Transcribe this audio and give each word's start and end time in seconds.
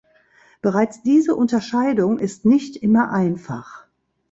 Bereits 0.63 1.03
diese 1.03 1.35
Unterscheidung 1.35 2.17
ist 2.17 2.43
nicht 2.43 2.75
immer 2.75 3.11
einfach. 3.11 3.85